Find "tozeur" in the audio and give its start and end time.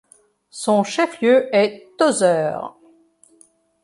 1.99-2.75